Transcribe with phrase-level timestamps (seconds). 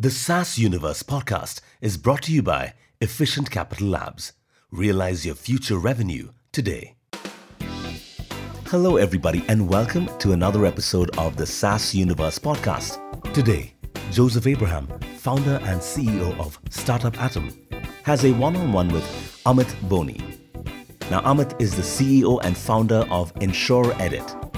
[0.00, 4.32] The SaaS Universe podcast is brought to you by Efficient Capital Labs.
[4.70, 6.94] Realize your future revenue today.
[8.68, 12.98] Hello, everybody, and welcome to another episode of the SaaS Universe podcast.
[13.34, 13.74] Today,
[14.10, 14.86] Joseph Abraham,
[15.18, 17.50] founder and CEO of Startup Atom,
[18.02, 19.04] has a one on one with
[19.44, 20.18] Amit Boni.
[21.10, 24.49] Now, Amit is the CEO and founder of EnsuredIt.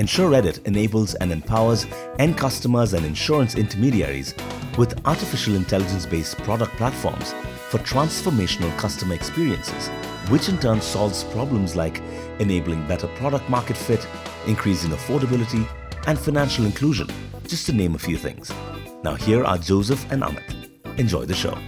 [0.00, 1.86] EnsuredIt enables and empowers
[2.18, 4.34] end customers and insurance intermediaries
[4.78, 7.34] with artificial intelligence based product platforms
[7.68, 9.88] for transformational customer experiences,
[10.30, 12.00] which in turn solves problems like
[12.38, 14.06] enabling better product market fit,
[14.46, 15.68] increasing affordability,
[16.06, 17.06] and financial inclusion,
[17.46, 18.50] just to name a few things.
[19.04, 20.98] Now, here are Joseph and Amit.
[20.98, 21.58] Enjoy the show.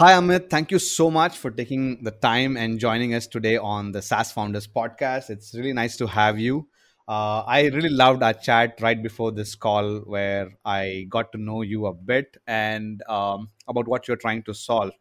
[0.00, 0.48] Hi, Amit.
[0.48, 4.32] Thank you so much for taking the time and joining us today on the SaaS
[4.32, 5.28] Founders podcast.
[5.28, 6.68] It's really nice to have you.
[7.06, 11.60] Uh, I really loved our chat right before this call where I got to know
[11.60, 14.92] you a bit and um, about what you're trying to solve.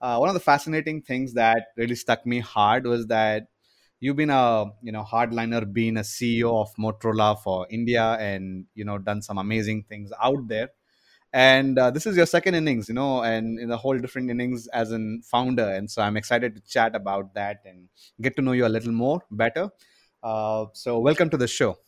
[0.00, 3.46] Uh, one of the fascinating things that really stuck me hard was that
[4.00, 8.84] you've been a you know hardliner, being a CEO of Motorola for India, and you
[8.84, 10.70] know done some amazing things out there
[11.32, 14.66] and uh, this is your second innings you know and in a whole different innings
[14.68, 15.68] as a founder.
[15.68, 17.88] And so i'm excited to chat about that and
[18.20, 19.70] get to know you a little more better.
[20.22, 21.78] Uh, so welcome to the show.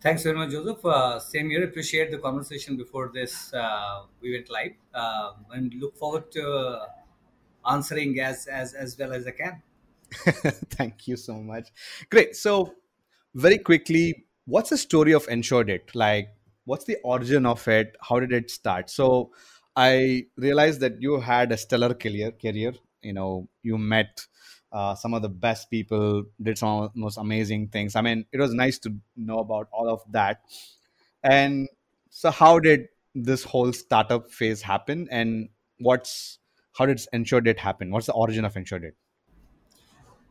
[0.00, 0.84] Thanks very much joseph.
[0.84, 1.64] Uh, same here.
[1.64, 4.72] Appreciate the conversation before this uh, we went live.
[4.94, 6.86] Um, and look forward to
[7.66, 9.62] answering as as as well as i can.
[10.70, 11.68] Thank you so much.
[12.10, 12.36] Great.
[12.36, 12.74] So
[13.34, 16.28] very quickly what's the story of EnsuredIt like
[16.64, 17.96] what's the origin of it?
[18.00, 18.90] How did it start?
[18.90, 19.32] So
[19.76, 22.74] i realized that you had a stellar career career.
[23.02, 24.26] You know you met
[24.72, 27.96] uh, some of the best people did some of the most amazing things.
[27.96, 30.42] I mean it was nice to know about all of that.
[31.22, 31.68] And
[32.10, 35.08] so how did this whole startup phase happen?
[35.10, 35.48] And
[35.78, 36.38] what's
[36.78, 37.90] how did EnsuredIt happen?
[37.90, 38.92] What's the origin of EnsuredIt?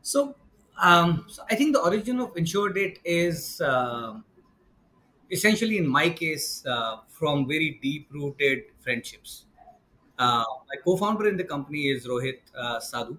[0.04, 0.36] so,
[0.82, 4.14] um, so i think the origin of EnsuredIt is uh,
[5.33, 9.45] essentially in my case uh, from very deep rooted friendships.
[10.17, 13.17] Uh, my co-founder in the company is rohit uh, sadhu.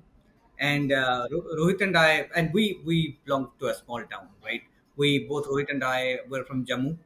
[0.59, 1.27] And uh,
[1.59, 4.63] rohit and i and we we belong to a small town right?
[4.97, 6.97] We both rohit and i were from jammu.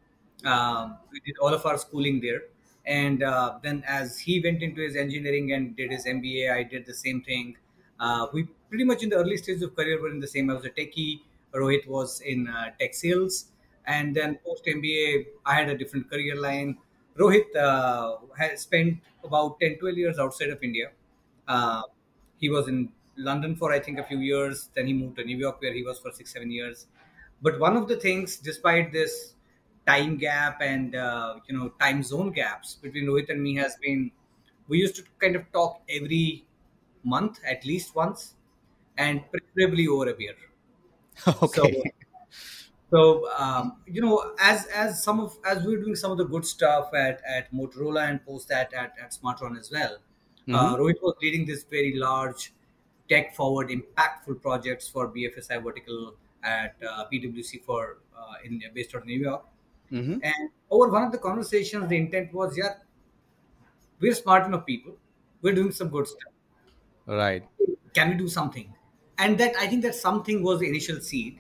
[0.45, 2.43] Um, we did all of our schooling there.
[2.87, 6.87] And uh, then as he went into his engineering and did his mba i did
[6.87, 7.57] the same thing.
[7.99, 10.51] Uh, we pretty much in the early stages of career were in the same.
[10.51, 11.23] I was a techie.
[11.55, 12.47] Rohit was in
[12.79, 13.47] tech sales
[13.89, 16.79] and then post MBA, I had a different career line.
[17.19, 20.91] Rohit uh, has spent about 10, 12 years outside of India.
[21.49, 21.83] Uh,
[22.37, 24.69] he was in London for, I think, a few years.
[24.75, 26.87] Then he moved to New York, where he was for six, seven years.
[27.43, 29.35] But one of the things, despite this
[29.87, 34.11] time gap and uh, you know time zone gaps between Rohit and me, has been
[34.69, 36.47] we used to kind of talk every
[37.05, 38.35] month at least once,
[38.99, 40.35] and preferably over a beer.
[41.43, 41.73] Okay.
[41.75, 41.83] So,
[42.91, 46.25] so um, you know, as as some of as we are doing some of the
[46.25, 50.55] good stuff at at Motorola and post that at at Smartron as well, uh, mm-hmm.
[50.55, 52.53] uh, Rohit was leading this very large,
[53.11, 59.03] tech forward, impactful projects for BFSI vertical at uh, PwC for uh, in based out
[59.03, 59.45] of New York.
[59.93, 60.19] Mm-hmm.
[60.23, 62.75] And over one of the conversations, the intent was, yeah,
[64.01, 64.97] we're smart enough people,
[65.43, 66.33] we're doing some good stuff.
[67.07, 67.43] Right.
[67.95, 68.75] Can we do something?
[69.19, 71.39] And that I think that something was the initial seed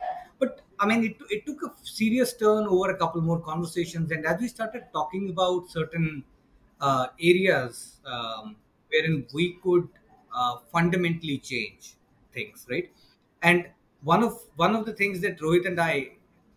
[0.80, 4.10] I mean, it, it took a serious turn over a couple more conversations.
[4.12, 6.24] And as we started talking about certain
[6.80, 8.56] uh, areas um,
[8.90, 9.88] wherein we could
[10.34, 11.94] uh, fundamentally change
[12.32, 12.90] things, right?
[13.42, 13.68] And
[14.02, 16.12] one of one of the things that Rohit and I,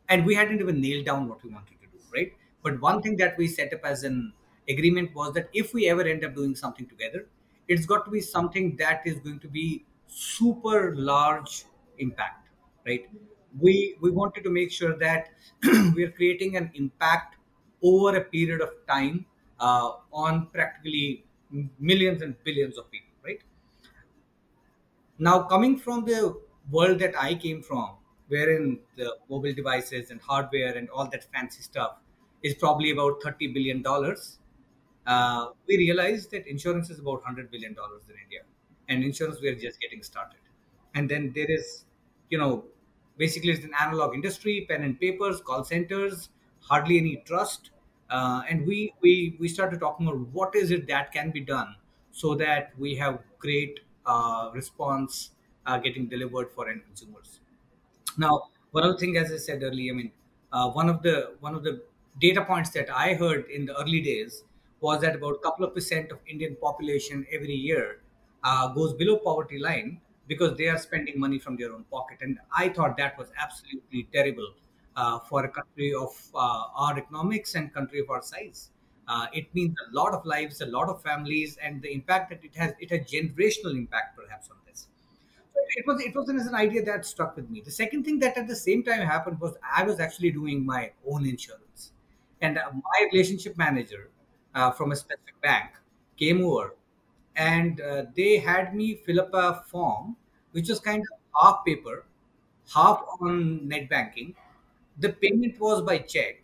[0.10, 2.34] and we hadn't even nailed down what we wanted to do, right?
[2.64, 4.34] But one thing that we set up as an
[4.70, 7.28] agreement was that if we ever end up doing something together,
[7.68, 11.66] it's got to be something that is going to be super large
[11.98, 12.50] impact,
[12.86, 13.10] right?
[13.60, 15.30] We we wanted to make sure that
[15.96, 17.38] we are creating an impact
[17.84, 19.26] over a period of time
[19.60, 21.26] uh, on practically
[21.80, 23.42] millions and billions of people right?
[25.18, 26.20] Now coming from the
[26.70, 27.96] world that i came from
[28.34, 28.66] wherein
[28.96, 31.98] the mobile devices and hardware and all that fancy stuff
[32.44, 34.40] is probably about 30 billion dollars
[35.08, 38.44] uh, we realized that insurance is about 100 billion dollars in india
[38.90, 40.40] and insurance we are just getting started.
[40.96, 41.86] And then there is
[42.30, 42.66] you know
[43.18, 46.30] basically it's an analog industry pen and papers call centers
[46.60, 47.72] hardly any trust.
[48.10, 51.76] Uh, and we we we started talking about what is it that can be done
[52.12, 55.32] so that we have great uh, response
[55.66, 57.40] uh, getting delivered for end consumers?
[58.18, 60.12] Now one of the things as i said earlier i mean
[60.54, 61.84] uh, one of the one of the
[62.20, 64.44] data points that I heard in the early days
[64.82, 68.02] was that about a couple of percent of Indian population every year
[68.44, 70.02] uh, goes below poverty line
[70.32, 74.08] because they are spending money from their own pocket, and I thought that was absolutely
[74.14, 74.54] terrible
[74.96, 78.70] uh, for a country of uh, our economics and country of our size.
[79.10, 82.46] Uh, it means a lot of lives, a lot of families, and the impact that
[82.46, 84.88] it has, it has generational impact perhaps on this.
[85.54, 87.62] So it was it was an, an idea that struck with me.
[87.66, 90.92] The second thing that at the same time happened was I was actually doing my
[91.12, 91.92] own insurance,
[92.40, 94.10] and uh, my relationship manager
[94.56, 95.72] uh, from a specific bank
[96.16, 96.76] came over,
[97.36, 100.16] and uh, they had me fill up a form
[100.52, 102.06] which was kind of half paper,
[102.74, 104.36] half on net banking.
[105.00, 106.44] The payment was by check,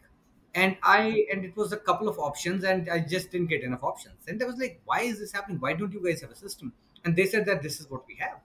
[0.56, 3.84] and I and it was a couple of options, and I just didn't get enough
[3.84, 4.28] options.
[4.28, 5.60] And I was like, "Why is this happening?
[5.60, 6.74] Why don't you guys have a system?"
[7.06, 8.40] And they said that this is what we have.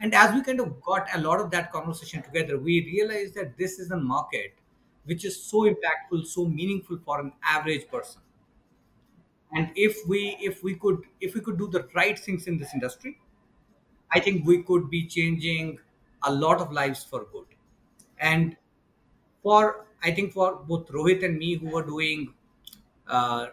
[0.00, 3.56] And as we kind of got a lot of that conversation together, we realized that
[3.56, 4.54] this is a market
[5.04, 8.20] which is so impactful, so meaningful for an average person.
[9.52, 12.74] And if we if we could if we could do the right things in this
[12.74, 13.18] industry,
[14.12, 15.78] I think we could be changing
[16.22, 17.46] a lot of lives for good.
[18.18, 18.56] And
[19.42, 22.34] for I think for both Rohit and me who were doing,
[23.06, 23.48] uh,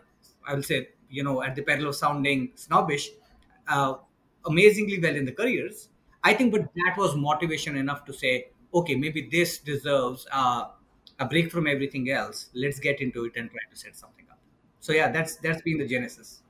[0.47, 3.09] I will say, you know, at the peril of sounding snobbish,
[3.67, 3.95] uh,
[4.45, 5.89] amazingly well in the careers.
[6.23, 10.69] I think, but that was motivation enough to say, okay, maybe this deserves uh,
[11.19, 12.49] a break from everything else.
[12.53, 14.39] Let's get into it and try to set something up.
[14.79, 16.41] So yeah, that's that's been the genesis.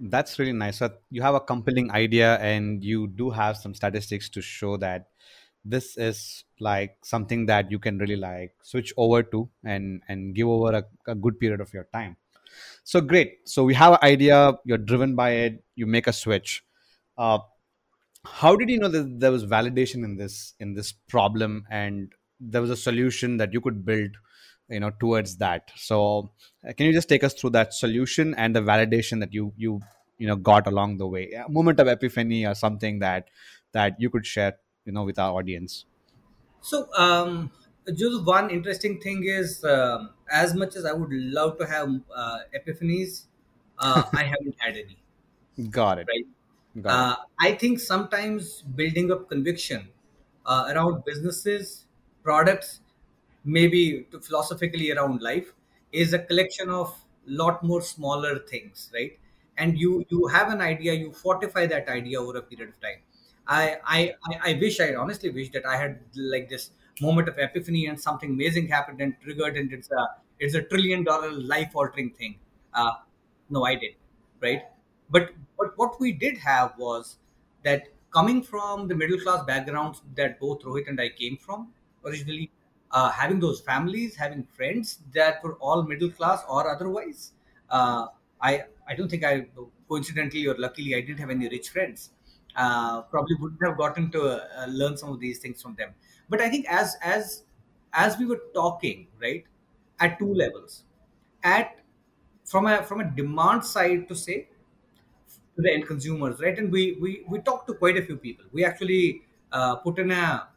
[0.00, 0.78] That's really nice.
[0.78, 5.08] So you have a compelling idea, and you do have some statistics to show that
[5.64, 10.48] this is like something that you can really like switch over to and and give
[10.48, 12.16] over a, a good period of your time.
[12.84, 13.38] So great.
[13.46, 14.54] So we have an idea.
[14.64, 15.64] You're driven by it.
[15.76, 16.64] You make a switch.
[17.18, 17.38] Uh,
[18.24, 22.60] how did you know that there was validation in this in this problem and there
[22.60, 24.10] was a solution that you could build
[24.68, 25.70] you know towards that.
[25.76, 26.32] So
[26.66, 29.80] uh, can you just take us through that solution and the validation that you you
[30.18, 31.32] you know got along the way?
[31.32, 33.28] A moment of epiphany or something that
[33.72, 35.84] that you could share you know with our audience.
[36.60, 37.50] So, um,
[37.94, 42.38] just one interesting thing is, um, as much as I would love to have uh,
[42.54, 43.26] epiphanies,
[43.78, 44.96] uh, I haven't had any.
[45.70, 46.08] got it.
[46.08, 46.26] Right?
[46.82, 47.10] got it.
[47.10, 49.88] Uh, I think sometimes building up conviction
[50.46, 51.86] uh, around businesses,
[52.22, 52.80] products,
[53.44, 55.52] maybe philosophically around life,
[55.92, 56.94] is a collection of
[57.26, 59.18] lot more smaller things, right?
[59.56, 63.00] And you you have an idea, you fortify that idea over a period of time.
[63.46, 66.70] I I I wish I honestly wish that I had like this
[67.00, 70.06] moment of epiphany and something amazing happened and triggered and it's a
[70.38, 72.36] it's a trillion dollar life altering thing.
[72.72, 72.92] Uh,
[73.50, 73.96] no, I didn't
[74.40, 74.62] right?
[75.10, 77.16] But but what we did have was
[77.62, 81.72] that coming from the middle class backgrounds that both Rohit and I came from
[82.04, 82.50] originally,
[82.94, 87.32] uh, having those families, having friends that were all middle class or otherwise,
[87.70, 88.06] uh,
[88.40, 89.48] I I don't think I
[89.88, 92.10] coincidentally or luckily I didn't have any rich friends.
[92.56, 95.94] Uh, probably wouldn't have gotten to uh, learn some of these things from them.
[96.28, 97.44] But I think as as
[97.92, 99.44] as we were talking, right,
[100.00, 100.84] at two levels,
[101.42, 101.78] at
[102.44, 104.48] from a from a demand side to say
[105.56, 106.58] to the end consumers, right?
[106.58, 108.44] And we we we talked to quite a few people.
[108.52, 110.48] We actually uh, put in a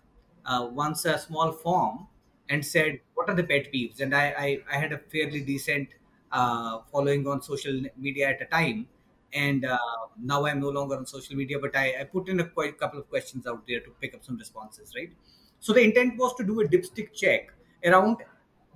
[0.46, 2.08] uh, once a small form
[2.50, 5.90] and said what are the pet peeves, and I I, I had a fairly decent
[6.32, 8.88] uh, following on social media at a time,
[9.34, 9.78] and uh,
[10.18, 13.00] now I'm no longer on social media, but I, I put in a quite couple
[13.00, 15.12] of questions out there to pick up some responses, right?
[15.60, 17.52] So the intent was to do a dipstick check
[17.84, 18.18] around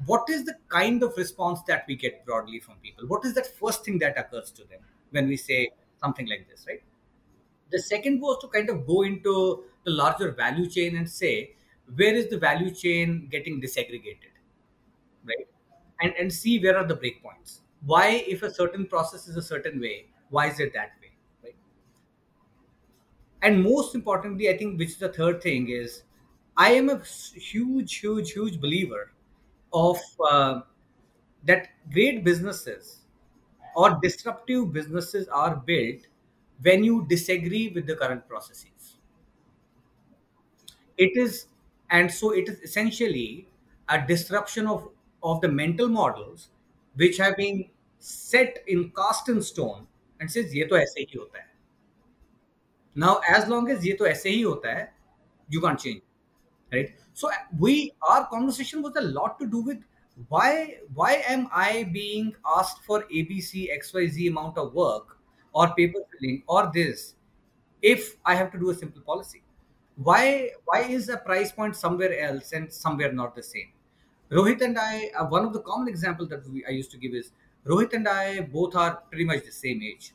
[0.06, 3.08] what is the kind of response that we get broadly from people?
[3.08, 4.80] What is that first thing that occurs to them
[5.12, 6.82] when we say something like this right?
[7.72, 11.56] The second was to kind of go into the larger value chain and say
[11.96, 14.34] where is the value chain getting disaggregated
[15.26, 15.48] right?
[16.02, 19.80] And and see where are the breakpoints why if a certain process is a certain
[19.80, 21.12] way why is it that way
[21.44, 21.56] right?
[23.42, 26.04] And most importantly i think which is the third thing is
[26.58, 26.98] i am a
[27.50, 29.02] huge huge huge believer
[29.74, 29.98] of
[30.30, 30.62] uh,
[31.52, 32.92] that great businesses
[33.76, 36.08] or disruptive businesses are built
[36.64, 38.98] when you disagree with the current processes.
[40.98, 41.48] It is
[41.92, 43.48] and so it is essentially
[43.90, 44.90] a disruption of
[45.24, 46.50] of the mental models
[46.96, 47.66] which have been
[48.00, 49.88] set in cast in stone
[50.20, 51.48] and says ye to aise hi hota hai.
[52.96, 54.88] Now as long as ye to aise hi hota hai
[55.50, 56.02] you can't change
[56.74, 56.92] right?
[57.14, 57.30] So
[57.60, 59.84] we our conversation was a lot to do with
[60.30, 65.18] why why am i being asked for abc xyz amount of work
[65.54, 67.16] or paper filling or this
[67.82, 69.42] if i have to do a simple policy?
[70.03, 73.72] Why why is a price point somewhere else and somewhere not the same
[74.31, 77.13] Rohit and I, uh, one of the common examples that we, I used to give
[77.13, 77.31] is
[77.67, 80.13] Rohit and I both are pretty much the same age.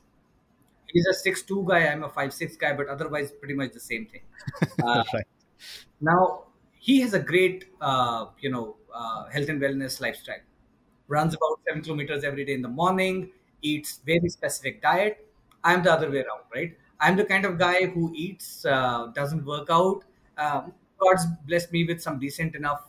[0.89, 4.23] He's a six-two guy, I'm a five-six guy, but otherwise pretty much the same thing.
[4.85, 5.27] Uh, right.
[6.01, 6.45] Now,
[6.79, 10.41] he has a great, uh, you know, uh, health and wellness lifestyle.
[11.09, 13.31] Runs about seven kilometers every day in the morning,
[13.63, 15.27] eats very specific diet.
[15.65, 16.77] I'm the other way around, right?
[17.01, 20.05] I'm the kind of guy who eats, uh, doesn't work out.
[20.39, 22.89] Um, God's blessed me with some decent enough,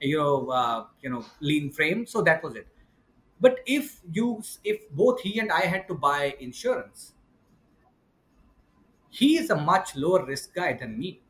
[0.00, 2.06] you know, uh, you know, lean frame.
[2.06, 2.66] So that was it.
[3.40, 7.12] But if you, if both he and I had to buy insurance,
[9.10, 11.20] he is a much lower risk guy than me.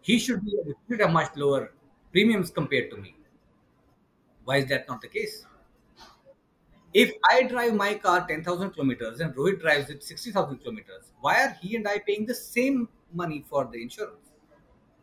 [0.00, 0.56] He should be
[0.88, 1.74] should have much lower
[2.10, 3.14] premiums compared to me.
[4.44, 5.44] Why is that not the case?
[6.96, 11.56] If I drive my car 10,000 kilometers and Rohit drives it 60,000 kilometers, why are
[11.60, 14.32] he and I paying the same money for the insurance?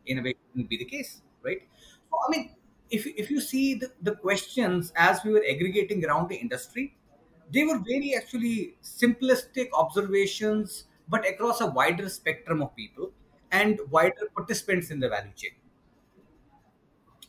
[0.06, 1.62] In a way, it wouldn't be the case, right?
[2.10, 2.50] So, I mean,
[2.90, 6.96] if, if you see the, the questions as we were aggregating around the industry,
[7.52, 13.12] they were very actually simplistic observations, but across a wider spectrum of people
[13.52, 15.52] and wider participants in the value chain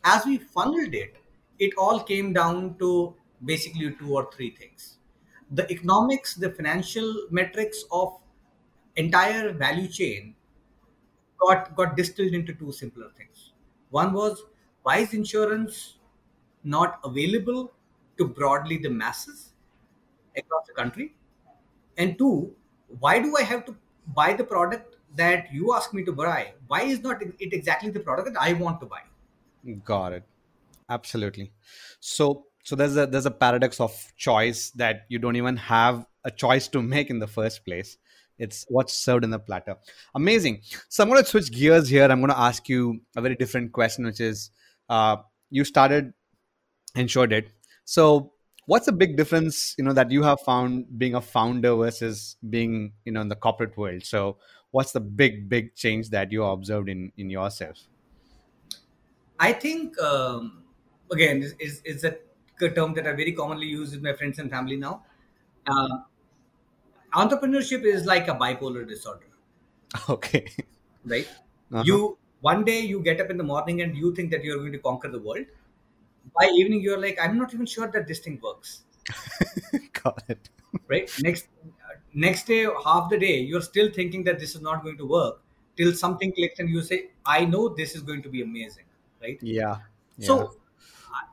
[0.05, 1.15] as we funneled it,
[1.59, 4.97] it all came down to basically two or three things.
[5.51, 8.17] The economics, the financial metrics of
[8.95, 10.35] entire value chain
[11.39, 13.51] got got distilled into two simpler things.
[13.89, 14.43] One was
[14.83, 15.97] why is insurance
[16.63, 17.71] not available
[18.17, 19.53] to broadly the masses
[20.37, 21.15] across the country?
[21.97, 22.55] And two,
[22.99, 23.75] why do I have to
[24.13, 26.53] buy the product that you ask me to buy?
[26.67, 29.01] Why is not it exactly the product that I want to buy?
[29.83, 30.23] Got it.
[30.89, 31.51] Absolutely.
[31.99, 36.31] So so there's a there's a paradox of choice that you don't even have a
[36.31, 37.97] choice to make in the first place.
[38.37, 39.77] It's what's served in the platter.
[40.15, 40.61] Amazing.
[40.89, 42.03] So I'm going to switch gears here.
[42.03, 44.49] I'm going to ask you a very different question, which is,
[44.89, 45.17] uh,
[45.49, 46.11] you started
[46.97, 47.45] EnsuredIt.
[47.85, 48.33] So
[48.65, 52.91] what's the big difference, you know, that you have found being a founder versus being,
[53.05, 54.03] you know, in the corporate world?
[54.03, 54.37] So
[54.71, 57.77] what's the big big change that you observed in in yourself?
[59.39, 60.63] I think um,
[61.09, 62.17] again is is a
[62.59, 65.03] term that I very commonly use with my friends and family now.
[65.67, 65.99] Uh,
[67.13, 69.27] entrepreneurship is like a bipolar disorder,
[70.09, 70.45] Okay.
[71.05, 71.27] right?
[71.71, 71.83] Uh-huh.
[71.85, 74.71] You one day you get up in the morning and you think that you're going
[74.73, 75.45] to conquer the world.
[76.39, 78.83] By evening you're like, I'm not even sure that this thing works,
[80.03, 80.49] Got it.
[80.87, 81.09] right?
[81.17, 81.47] Next
[82.13, 85.41] next day, half the day you're still thinking that this is not going to work
[85.77, 88.85] till something clicks and you say, I know this is going to be amazing,
[89.21, 89.39] right?
[89.41, 89.77] Yeah.
[90.17, 90.25] Yeah.
[90.27, 90.55] So,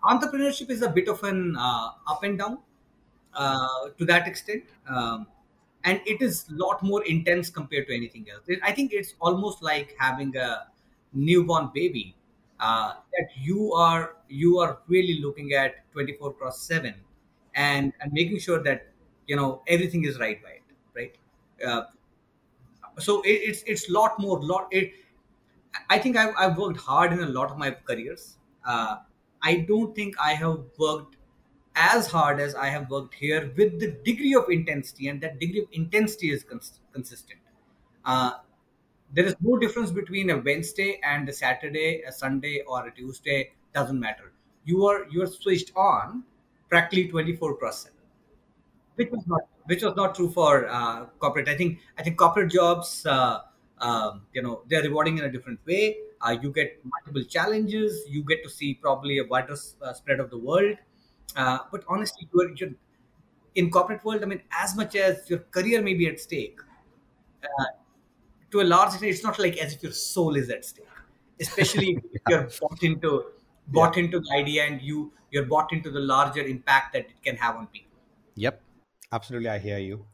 [0.04, 2.58] entrepreneurship is a bit of an uh, up and down
[3.34, 5.26] uh, to that extent, um,
[5.84, 8.44] and it is a lot more intense compared to anything else.
[8.48, 10.68] It- I think it's almost like having a
[11.12, 12.14] newborn baby
[12.60, 16.94] uh, that you are you are really looking at twenty four cross seven,
[17.54, 18.86] and and making sure that
[19.26, 20.62] you know everything is right by it,
[20.94, 21.14] right?
[21.66, 21.82] Uh,
[22.98, 24.92] so it, it's it's lot more lot it
[25.90, 28.36] I think I've, I've worked hard in a lot of my careers.
[28.66, 28.98] Uh,
[29.42, 31.16] I don't think I have worked
[31.74, 35.62] as hard as I have worked here with the degree of intensity, and that degree
[35.62, 37.40] of intensity is cons- consistent.
[38.04, 38.32] Uh,
[39.14, 43.52] there is no difference between a Wednesday and a Saturday, a Sunday, or a Tuesday.
[43.74, 44.32] Doesn't matter.
[44.64, 46.24] You are you are switched on
[46.68, 47.98] practically twenty four seven
[48.96, 51.48] which was not which was not true for uh, corporate.
[51.48, 53.40] I think I think corporate jobs, uh,
[53.78, 55.96] um, you know, they're rewarding in a different way.
[56.22, 58.04] Uh, you get multiple challenges.
[58.08, 60.76] You get to see probably a wider uh, spread of the world.
[61.36, 62.70] Uh, but honestly, you're, you're
[63.54, 64.22] in corporate world.
[64.22, 66.60] I mean, as much as your career may be at stake,
[67.42, 67.64] uh,
[68.50, 70.86] to a large extent, it's not like as if your soul is at stake.
[71.40, 73.24] Especially if you're bought into
[73.68, 77.36] bought into the idea and you you're bought into the larger impact that it can
[77.36, 77.90] have on people.
[78.36, 78.60] Yep.
[79.12, 79.48] Absolutely.
[79.48, 80.06] I hear you.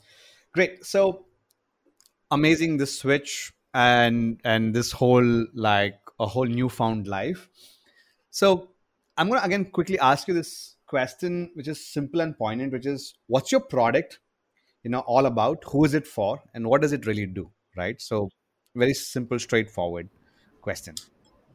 [0.53, 0.85] Great.
[0.85, 1.27] So
[2.31, 7.49] amazing this switch and and this whole like a whole newfound life.
[8.31, 8.69] So
[9.17, 13.15] I'm gonna again quickly ask you this question, which is simple and poignant, which is
[13.27, 14.21] what's your product,
[14.83, 15.65] you know, all about?
[15.69, 17.51] Who is it for, and what does it really do?
[17.77, 18.01] Right.
[18.01, 18.31] So
[18.75, 20.09] very simple, straightforward
[20.63, 20.95] question.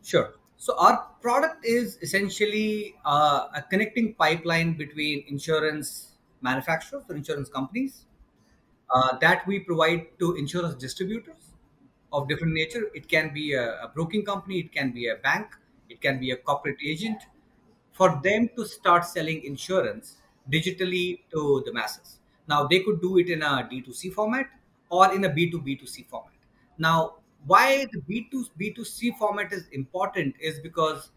[0.03, 0.33] Sure.
[0.57, 8.05] So our product is essentially uh, a connecting pipeline between insurance manufacturers or insurance companies
[8.93, 11.42] uh, that we provide to insurance distributors
[12.13, 12.89] of different nature.
[12.93, 15.47] It can be a, a broking company, it can be a bank,
[15.89, 17.23] it can be a corporate agent,
[17.91, 20.17] for them to start selling insurance
[20.51, 22.19] digitally to the masses.
[22.47, 24.47] Now, they could do it in a D2C format
[24.89, 26.33] or in a B2B2C format.
[26.77, 27.15] Now,
[27.45, 31.09] why the B2B2C format is important is because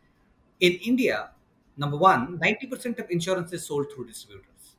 [0.60, 1.30] in India,
[1.76, 4.76] Number one, 90% of insurance is sold through distributors.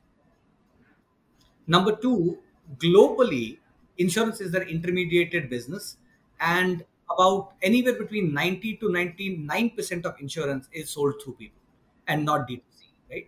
[1.66, 2.38] Number two,
[2.76, 3.58] globally,
[3.98, 5.96] insurance is an intermediated business,
[6.40, 11.60] and about anywhere between 90 to 99% of insurance is sold through people
[12.06, 13.26] and not D2C, right?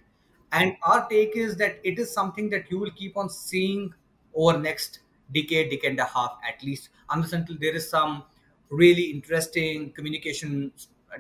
[0.53, 3.95] And our take is that it is something that you will keep on seeing
[4.35, 5.01] over next
[5.33, 8.25] decade, decade and a half at least, unless until there is some
[8.69, 10.73] really interesting communication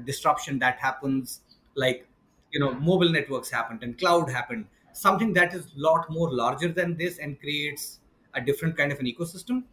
[0.04, 1.40] disruption that happens,
[1.74, 2.06] like
[2.50, 6.68] you know, mobile networks happened and cloud happened, something that is a lot more larger
[6.68, 8.00] than this and creates
[8.34, 9.64] a different kind of an ecosystem.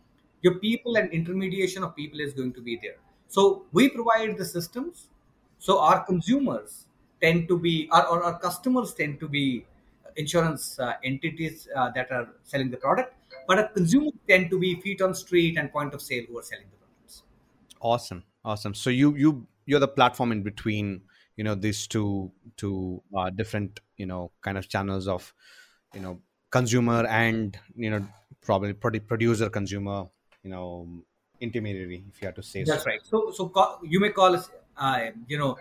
[0.47, 2.97] Your people and intermediation of people is going to be there.
[3.37, 5.07] So we provide the systems.
[5.59, 6.85] So our consumers
[7.21, 9.65] tend to be, or, or our customers tend to be
[10.15, 13.13] insurance uh, entities uh, that are selling the product,
[13.47, 16.43] but our consumers tend to be feet on street and point of sale who are
[16.43, 17.23] selling the products.
[17.79, 18.73] Awesome, awesome.
[18.73, 21.01] So you you you're the platform in between,
[21.35, 25.33] you know, these two two uh, different you know kind of channels of,
[25.93, 26.19] you know,
[26.51, 28.07] consumer and you know
[28.41, 30.05] probably producer consumer,
[30.47, 31.03] you know,
[31.39, 32.85] intermediary if you have to say That's so.
[32.85, 32.99] right.
[33.03, 35.57] So, so ca- you may call us, uh, you know,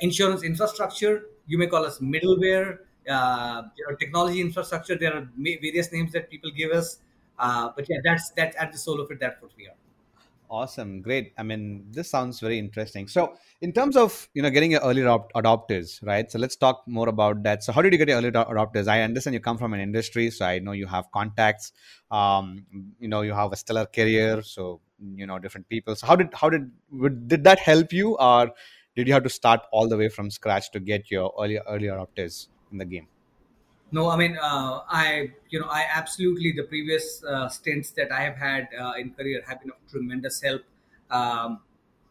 [0.00, 1.26] insurance infrastructure.
[1.46, 2.80] You may call us middleware.
[3.08, 4.96] Uh, you know, technology infrastructure.
[4.96, 7.00] There are various names that people give us.
[7.38, 9.20] Uh, but yeah, that's that's at the soul of it.
[9.20, 9.76] That's what we are.
[10.52, 11.32] Awesome, great.
[11.38, 13.06] I mean, this sounds very interesting.
[13.06, 16.28] So, in terms of you know getting your early adop- adopters, right?
[16.28, 17.62] So let's talk more about that.
[17.62, 18.88] So, how did you get your early ado- adopters?
[18.88, 21.70] I understand you come from an industry, so I know you have contacts.
[22.10, 22.66] Um,
[22.98, 24.80] you know, you have a stellar career, so
[25.14, 25.94] you know different people.
[25.94, 26.68] So, how did how did
[27.28, 28.50] did that help you, or
[28.96, 31.86] did you have to start all the way from scratch to get your early early
[31.86, 33.06] adopters in the game?
[33.92, 38.20] No, I mean, uh, I you know, I absolutely the previous uh, stints that I
[38.20, 40.62] have had uh, in career have been of tremendous help.
[41.10, 41.60] Um,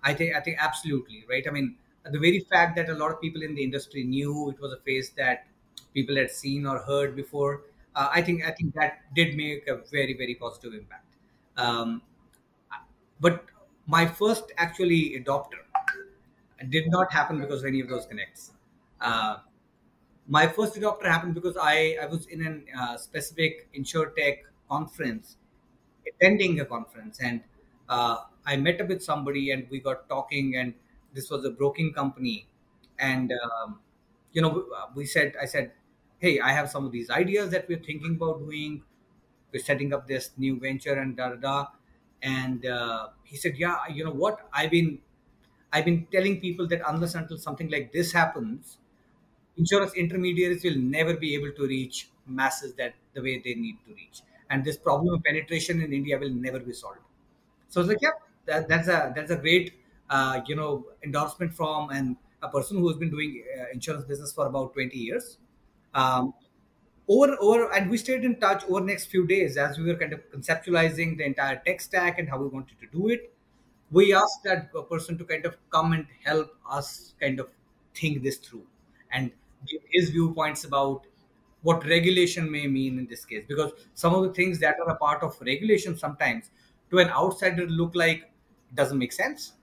[0.03, 1.45] I think I think absolutely right.
[1.47, 4.59] I mean, the very fact that a lot of people in the industry knew it
[4.59, 5.47] was a face that
[5.93, 7.61] people had seen or heard before.
[7.95, 11.05] Uh, I think I think that did make a very very positive impact.
[11.55, 12.01] Um,
[13.19, 13.45] but
[13.85, 15.61] my first actually adopter
[16.69, 18.51] did not happen because of any of those connects.
[18.99, 19.37] Uh,
[20.29, 22.41] my first adopter happened because I, I was in
[22.77, 24.39] a uh, specific InsurTech
[24.69, 25.37] conference,
[26.07, 27.41] attending a conference, and
[27.89, 30.73] uh, I met up with somebody and we got talking, and
[31.13, 32.47] this was a broking company,
[32.99, 33.79] and um,
[34.33, 34.65] you know
[34.95, 35.73] we said I said,
[36.19, 38.83] hey, I have some of these ideas that we're thinking about doing.
[39.51, 41.67] We're setting up this new venture and da da da,
[42.21, 44.47] and uh, he said, yeah, you know what?
[44.53, 44.99] I've been
[45.73, 48.77] I've been telling people that unless until something like this happens,
[49.59, 53.93] insurance intermediaries will never be able to reach masses that the way they need to
[53.93, 54.21] reach.
[54.49, 56.99] And this problem of penetration in india will never be solved.
[57.69, 59.73] So it's like yeah that, that's a that's a great
[60.09, 64.31] uh, you know endorsement from and a person who has been doing uh, insurance business
[64.33, 65.37] for about 20 years.
[65.93, 66.33] Um,
[67.07, 70.13] over over and we stayed in touch over next few days as we were kind
[70.13, 73.33] of conceptualizing the entire tech stack and how we wanted to do it.
[73.91, 77.49] We asked that person to kind of come and help us kind of
[77.95, 78.65] think this through.
[79.11, 79.31] And
[79.91, 81.05] his viewpoints about
[81.61, 83.43] what regulation may mean in this case.
[83.47, 86.51] Because some of the things that are a part of regulation sometimes
[86.91, 88.31] to an outsider look like
[88.75, 89.53] doesn't make sense.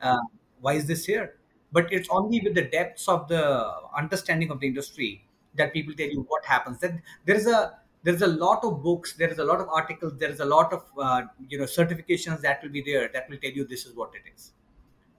[0.00, 0.18] Uh,
[0.60, 1.36] why is this here?
[1.72, 6.08] But it's only with the depths of the understanding of the industry that people tell
[6.08, 6.78] you what happens.
[6.80, 6.92] That
[7.24, 10.30] there is a there's a lot of books there is a lot of articles there
[10.30, 13.50] is a lot of uh, you know certifications that will be there that will tell
[13.50, 14.52] you this is what it is.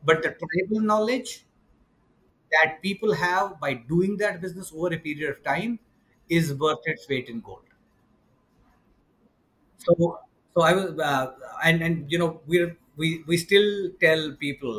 [0.03, 1.45] But the tribal knowledge
[2.51, 5.79] that people have by doing that business over a period of time
[6.29, 7.63] is worth its weight in gold.
[9.77, 10.19] So
[10.53, 11.27] so i was uh,
[11.63, 13.67] and and you know we're we we still
[14.03, 14.77] tell people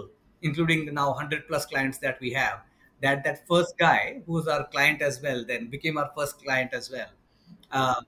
[0.49, 2.59] including the now 100 plus clients that we have
[3.05, 6.73] that that first guy who was our client as well then became our first client
[6.81, 7.11] as well
[7.73, 8.01] uh,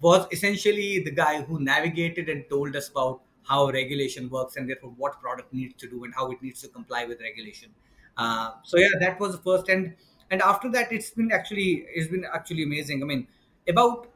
[0.00, 4.92] was essentially the guy who navigated and told us about how regulation works and therefore
[5.04, 7.70] what product needs to do and how it needs to comply with regulation
[8.16, 9.94] uh, so yeah that was the first and
[10.30, 13.26] and after that it's been actually it's been actually amazing i mean
[13.68, 14.08] about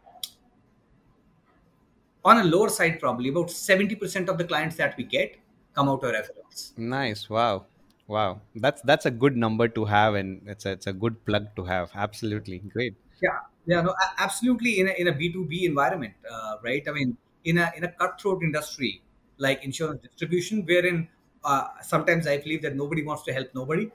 [2.24, 5.36] on a lower side probably about 70% of the clients that we get
[5.74, 7.30] come out of referrals Nice.
[7.30, 7.66] Wow.
[8.06, 8.40] Wow.
[8.56, 11.64] That's that's a good number to have, and it's a, it's a good plug to
[11.64, 11.90] have.
[11.94, 12.96] Absolutely great.
[13.22, 17.58] yeah yeah no absolutely in a, in a b2b environment uh, right i mean in
[17.58, 19.02] a in a cutthroat industry
[19.46, 21.08] like insurance distribution wherein
[21.44, 23.90] uh, sometimes i believe that nobody wants to help nobody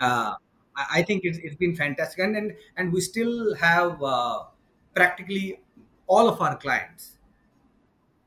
[0.00, 0.34] uh,
[0.74, 4.44] I, think it's, it's been fantastic and, and and we still have uh,
[4.94, 5.60] practically
[6.06, 7.18] all of our clients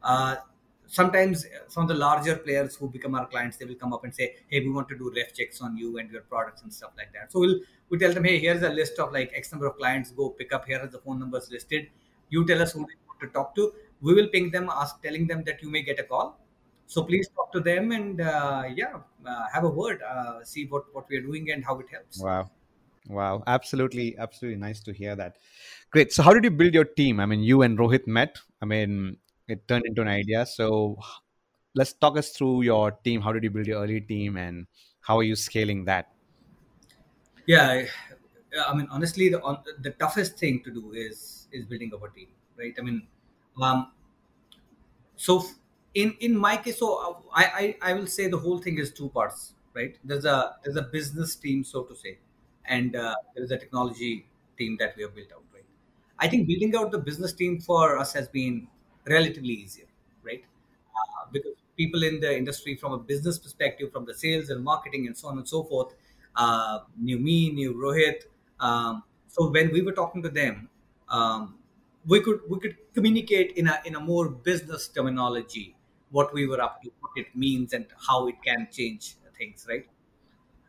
[0.03, 0.35] uh,
[0.87, 4.13] sometimes some of the larger players who become our clients they will come up and
[4.13, 6.91] say hey we want to do ref checks on you and your products and stuff
[6.97, 9.67] like that so we'll we tell them, hey, here's a list of like X number
[9.67, 10.11] of clients.
[10.11, 10.65] Go pick up.
[10.65, 11.87] Here are the phone numbers listed.
[12.29, 13.71] You tell us who you want to talk to.
[14.01, 16.39] We will ping them, ask, telling them that you may get a call.
[16.87, 20.01] So please talk to them and uh, yeah, uh, have a word.
[20.01, 22.19] Uh, see what what we are doing and how it helps.
[22.19, 22.49] Wow.
[23.07, 25.37] Wow, absolutely, absolutely nice to hear that.
[25.91, 26.11] Great.
[26.11, 27.19] So, how did you build your team?
[27.19, 28.39] I mean, you and Rohit met.
[28.61, 29.17] I mean,
[29.47, 30.45] it turned into an idea.
[30.45, 30.97] So,
[31.75, 33.21] let's talk us through your team.
[33.21, 34.65] How did you build your early team, and
[35.01, 36.09] how are you scaling that?
[37.45, 37.87] Yeah, I,
[38.67, 42.09] I mean, honestly, the on, the toughest thing to do is is building up a
[42.09, 42.73] team, right?
[42.79, 43.07] I mean,
[43.61, 43.91] um,
[45.15, 45.45] so
[45.95, 48.91] in in my case, so uh, I, I I will say the whole thing is
[48.91, 49.97] two parts, right?
[50.03, 52.19] There's a there's a business team, so to say,
[52.65, 54.27] and uh, there is a technology
[54.57, 55.63] team that we have built out, right?
[56.19, 58.67] I think building out the business team for us has been
[59.07, 59.87] relatively easier,
[60.23, 60.43] right?
[60.95, 65.07] Uh, because people in the industry, from a business perspective, from the sales and marketing
[65.07, 65.93] and so on and so forth,
[66.35, 68.23] uh, knew me, knew Rohit.
[68.59, 70.69] Um, so when we were talking to them,
[71.09, 71.55] um,
[72.07, 75.74] we could we could communicate in a in a more business terminology
[76.11, 79.85] what we were up to, what it means, and how it can change things, right?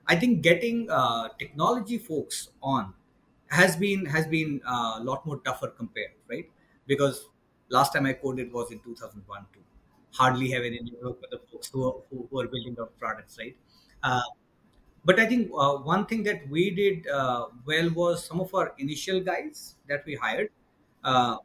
[0.07, 2.95] I think getting uh, technology folks on
[3.49, 6.49] has been has been uh, a lot more tougher compared, right?
[6.87, 7.29] Because
[7.69, 9.61] last time I coded was in 2001 too.
[10.13, 13.57] Hardly have any network with the folks who are, who, are building up products, right?
[14.03, 14.23] Uh,
[15.05, 18.75] but I think uh, one thing that we did uh, well was some of our
[18.79, 20.51] initial guys that we hired.
[21.05, 21.37] Uh,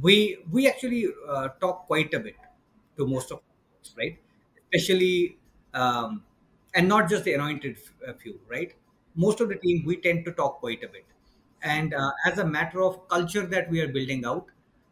[0.00, 1.06] we we actually
[1.60, 2.36] talk quite a bit
[2.96, 3.38] to most of
[3.80, 4.18] us, right?
[4.74, 5.38] Especially
[5.74, 6.22] um,
[6.74, 8.74] and not just the anointed uh, few, right?
[9.14, 11.04] Most of the team we tend to talk quite a bit,
[11.62, 14.46] and uh, as a matter of culture that we are building out,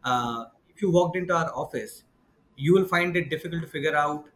[0.05, 2.05] uh, if you walked into our office,
[2.57, 4.27] you will find it difficult to figure out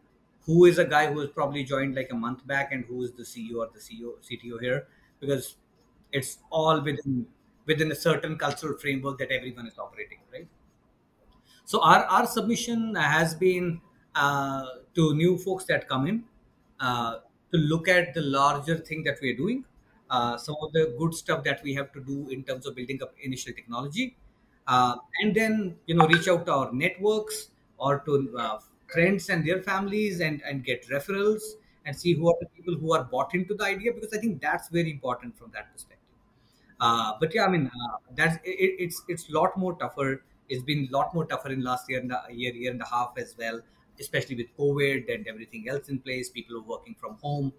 [0.45, 3.11] who is a guy who has probably joined like a month back and who is
[3.13, 4.87] the CEO or the CEO CTO here
[5.19, 5.55] because
[6.11, 7.25] it's all within
[7.65, 10.47] within a certain cultural framework that everyone is operating, right?
[11.65, 13.81] So our, our submission has been
[14.13, 16.23] uh, to new folks that come in
[16.79, 17.19] uh,
[17.51, 19.65] to look at the larger thing that we are doing,
[20.09, 23.01] uh, some of the good stuff that we have to do in terms of building
[23.01, 24.15] up initial technology,
[24.67, 29.47] uh, and then you know reach out to our networks or to uh, friends and
[29.47, 31.43] their families and and get referrals
[31.85, 34.41] and see who are the people who are bought into the idea because I think
[34.41, 36.01] that's very important from that perspective.
[36.79, 37.71] Uh, but yeah, I mean,
[38.15, 40.23] that's it, it's it's a lot more tougher.
[40.49, 42.85] It's been a lot more tougher in last year and a year, year and a
[42.87, 43.61] half as well,
[43.99, 46.29] especially with COVID and everything else in place.
[46.29, 47.53] People are working from home,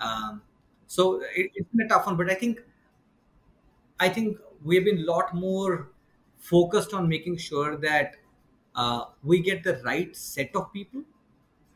[0.00, 0.42] um,
[0.86, 2.16] so it, it's been a tough one.
[2.16, 2.60] But I think
[4.00, 5.90] I think we've been a lot more
[6.38, 8.16] focused on making sure that
[8.74, 11.02] uh, we get the right set of people,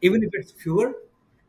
[0.02, 0.94] even if it's fewer,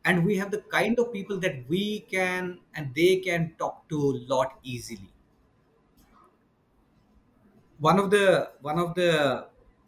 [0.04, 3.96] and we have the kind of people that we can and they can talk to
[3.98, 5.13] a lot easily
[7.86, 9.10] one of the one of the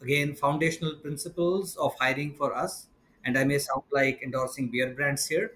[0.02, 2.88] again foundational principles of hiring for us
[3.24, 5.46] and i may sound like endorsing beer brands here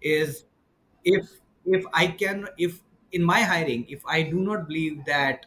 [0.00, 0.44] is
[1.04, 2.80] if if i can if
[3.12, 5.46] in my hiring if i do not believe that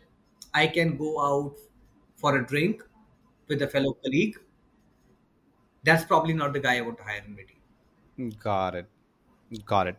[0.54, 1.56] i can go out
[2.16, 2.84] for a drink
[3.48, 4.38] with a fellow colleague
[5.84, 7.60] that's probably not the guy i want to hire in my team
[8.40, 8.86] Got it.
[9.66, 9.96] Got it.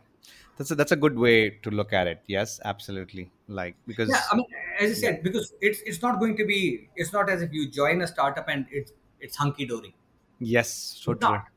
[0.57, 2.23] That's a, that's a good way to look at it.
[2.29, 3.31] Yes, absolutely.
[3.49, 4.47] Like because yeah i mean
[4.81, 7.69] as i said because it's it's not going to be it's not as if you
[7.71, 9.95] join a startup and it's it's hunky dory
[10.39, 11.41] yes, so it's true.
[11.41, 11.49] not.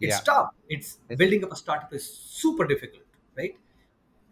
[0.00, 0.22] It's Yeah.
[0.22, 3.04] tough it's It's, building up a startup is super difficult
[3.36, 3.58] right?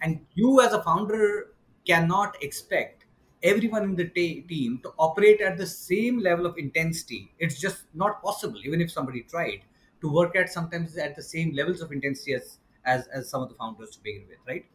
[0.00, 1.54] And you as a founder
[1.86, 3.06] cannot expect
[3.42, 7.32] everyone in the ta- team to operate at the same level of intensity.
[7.38, 9.62] It's just not possible even if somebody tried
[10.00, 13.48] to work at sometimes at the same levels of intensity as as, as some of
[13.50, 14.66] the founders to begin with right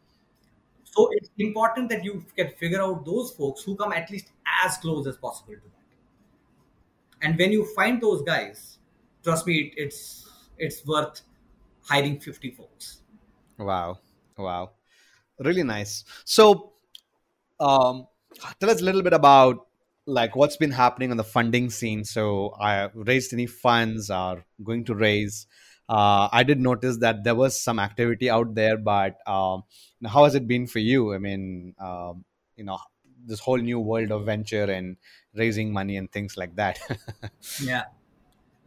[0.96, 4.32] so it's important that you can figure out those folks who come at least
[4.64, 8.78] as close as possible to that and when you find those guys
[9.24, 11.22] trust me it, it's it's worth
[11.84, 13.02] hiring 50 folks
[13.58, 14.00] wow.
[14.38, 14.72] Wow.
[15.40, 16.04] Really nice.
[16.26, 16.74] So,
[17.60, 18.08] um,
[18.60, 19.68] tell us a little bit about
[20.06, 22.04] like what's been happening on the funding scene.
[22.04, 25.48] So, I raised any funds or going to raise.
[25.90, 29.64] Uh, I did notice that there was some activity out there, but um,
[30.06, 31.14] how has it been for you?
[31.14, 32.80] I mean, um, you know,
[33.26, 34.98] this whole new world of venture and
[35.36, 36.80] raising money and things like that.
[37.60, 37.86] yeah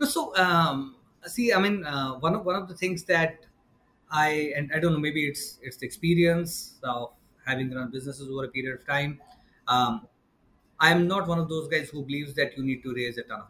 [0.03, 3.47] so um see i mean uh, one of one of the things that
[4.11, 7.13] i and i don't know maybe it's it's the experience of
[7.47, 9.21] having run businesses over a period of time
[9.69, 10.09] um
[10.81, 13.41] i'm not one of those guys who believes that you need to raise a ton
[13.41, 13.49] of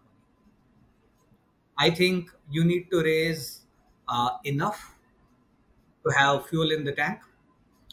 [1.78, 3.62] i think you need to raise
[4.08, 4.94] uh, enough
[6.04, 7.20] to have fuel in the tank.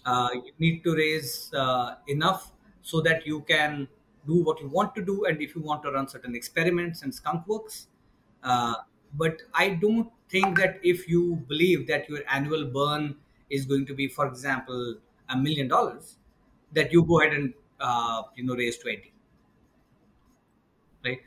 [0.05, 3.87] Uh, you need to raise uh, enough so that you can
[4.27, 7.13] do what you want to do and if you want to run certain experiments and
[7.13, 7.87] skunk works.
[8.43, 8.75] Uh,
[9.15, 13.15] but i don't think that if you believe that your annual burn
[13.49, 14.95] is going to be for example
[15.29, 16.17] a million dollars
[16.73, 19.13] that you go ahead and uh, you know raise 20
[21.05, 21.21] right?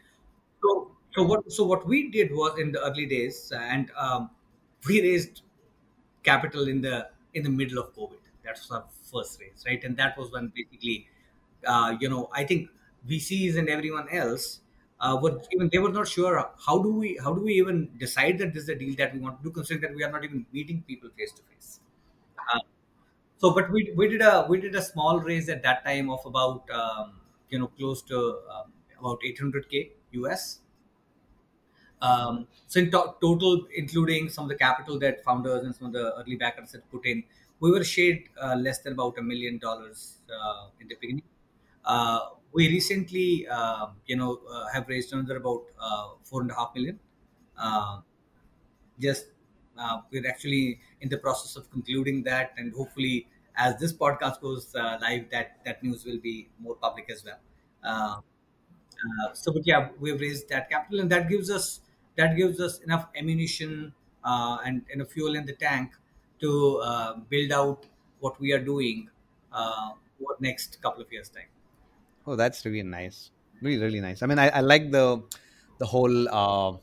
[0.62, 4.30] So so what so what we did was in the early days and um,
[4.88, 5.42] we raised
[6.22, 8.20] capital in the in the middle of covid.
[8.44, 9.82] That was our first raise right?
[9.84, 11.08] And that was when basically
[11.66, 12.70] uh, you know i think
[13.08, 14.60] vcs and everyone else
[15.00, 16.34] uh, were even they were not sure
[16.66, 19.20] how do we how do we even decide that this is a deal that we
[19.20, 21.80] want to do considering that we are not even meeting people face to face
[23.38, 26.24] so but we, we did a we did a small raise at that time of
[26.26, 27.12] about um,
[27.50, 28.18] you know close to
[28.54, 30.60] um, about 800k us
[32.00, 35.92] um, so in to- total, including some of the capital that founders and some of
[35.92, 37.24] the early backers had put in,
[37.60, 41.22] we were shared uh, less than about a million dollars uh, in the beginning.
[41.84, 46.54] Uh, we recently, uh, you know, uh, have raised another about uh, four and a
[46.54, 46.98] half million.
[47.56, 48.00] Uh,
[48.98, 49.26] just
[49.78, 54.74] uh, we're actually in the process of concluding that, and hopefully, as this podcast goes
[54.74, 57.38] live, that that news will be more public as well.
[59.34, 61.80] So, but yeah, we've raised that capital, and that gives us
[62.16, 65.96] that gives us enough ammunition uh, and and a fuel in the tank
[66.40, 67.86] to uh, build out
[68.20, 69.10] what we are doing
[69.52, 71.48] uh, over next couple of years time.
[72.26, 73.30] Oh, that's really nice.
[73.62, 74.22] Really, really nice.
[74.22, 75.22] I mean, I, I like the
[75.78, 76.76] the whole uh,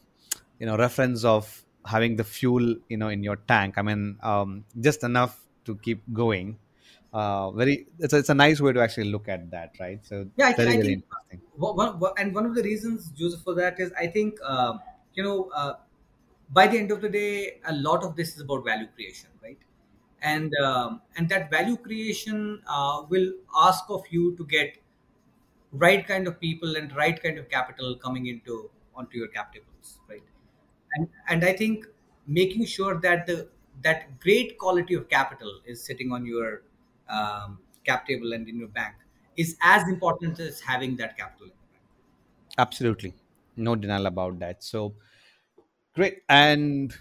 [0.59, 3.77] you know reference of having the fuel you know in your tank.
[3.77, 6.59] I mean, um, just enough to keep going.
[7.11, 10.03] Uh, very, it's a, it's a nice way to actually look at that, right?
[10.03, 11.41] So Yeah, I, very, I very think interesting.
[11.55, 14.77] one, one, one- and one of the reasons, Joseph, for that is I think uh,
[15.13, 15.75] you know uh,
[16.51, 19.57] by the end of the day, a lot of this is about value creation, right?
[20.21, 24.77] And um, and that value creation uh, will ask of you to get
[25.71, 29.99] right kind of people and right kind of capital coming into onto your cap tables,
[30.09, 30.23] right?
[30.95, 31.87] And and I think
[32.27, 33.49] making sure that the
[33.81, 36.61] that great quality of capital is sitting on your
[37.09, 38.95] um, cap table and in your bank
[39.35, 41.49] is as important as having that capital.
[42.57, 43.13] Absolutely,
[43.55, 44.63] no denial about that.
[44.63, 44.95] So
[45.95, 46.93] great, and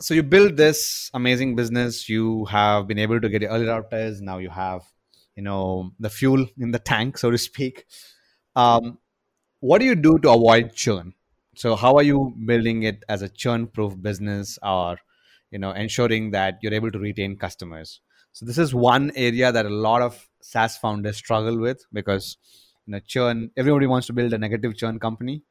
[0.00, 2.08] so you build this amazing business.
[2.08, 4.20] You have been able to get early adopters.
[4.20, 4.82] Now you have,
[5.36, 7.84] you know, the fuel in the tank, so to speak.
[8.54, 8.98] Um,
[9.60, 11.14] what do you do to avoid churn
[11.54, 14.96] so how are you building it as a churn proof business or
[15.52, 18.00] you know ensuring that you're able to retain customers
[18.32, 22.38] so this is one area that a lot of saas founders struggle with because
[22.86, 25.42] you know churn everybody wants to build a negative churn company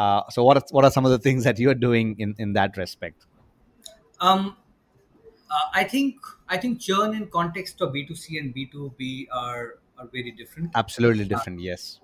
[0.00, 2.52] uh, so what are, what are some of the things that you're doing in in
[2.54, 3.26] that respect
[4.20, 4.56] Um,
[5.50, 6.16] uh, I think
[6.48, 10.06] I think churn in context of B two C and B two B are are
[10.08, 10.74] very different.
[10.76, 11.98] absolutely different yes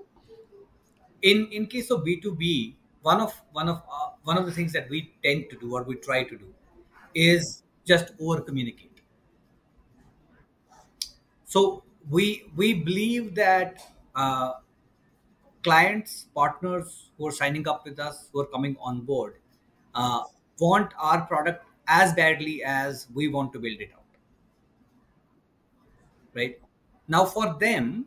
[1.23, 4.53] In in case of B two B, one of one of uh, one of the
[4.53, 6.53] things that we tend to do or we try to do
[7.15, 9.01] is just over communicate.
[11.45, 13.81] So we we believe that
[14.15, 14.55] uh,
[15.63, 19.37] clients, partners who are signing up with us, who are coming on board,
[19.95, 20.23] uh,
[20.61, 24.03] want our product as badly as we want to build it out.
[26.35, 26.61] Right
[27.09, 28.07] now, for them,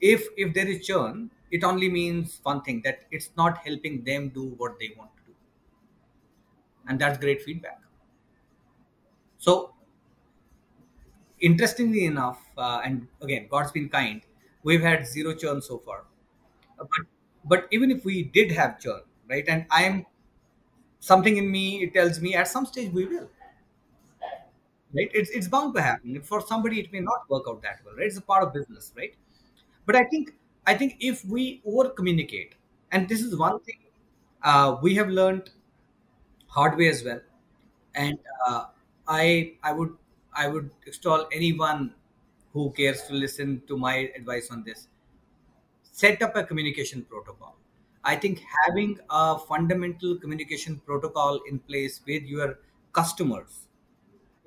[0.00, 4.30] if if there is churn, it only means one thing that it's not helping them
[4.30, 5.34] do what they want to do,
[6.88, 7.80] and that's great feedback.
[9.38, 9.74] So
[11.40, 14.22] interestingly enough, uh, and again, God's been kind.
[14.64, 16.04] We've had zero churn so far.
[16.90, 17.06] But
[17.44, 19.44] but even if we did have churn, right?
[19.48, 20.06] And I'm
[21.00, 23.28] something in me it tells me at some stage we will,
[24.94, 25.10] right?
[25.12, 26.20] It's it's bound to happen.
[26.22, 28.06] For somebody, it may not work out that well, right?
[28.06, 29.14] It's a part of business, right?
[29.86, 30.32] But I think
[30.66, 32.54] I think if we over communicate,
[32.92, 33.78] and this is one thing
[34.42, 35.50] uh, we have learned
[36.48, 37.20] hard way as well,
[37.94, 38.18] and
[38.48, 38.66] uh,
[39.08, 39.96] I I would
[40.34, 41.94] I would extol anyone
[42.52, 44.88] who cares to listen to my advice on this
[45.92, 47.56] set up a communication protocol.
[48.04, 52.58] I think having a fundamental communication protocol in place with your
[52.92, 53.68] customers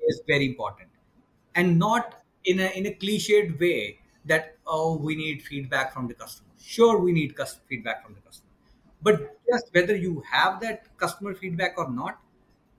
[0.08, 0.88] is very important
[1.54, 6.14] and not in a, in a cliched way that, oh, we need feedback from the
[6.14, 6.48] customer.
[6.60, 7.34] Sure, we need
[7.68, 8.50] feedback from the customer.
[9.02, 12.20] But just whether you have that customer feedback or not,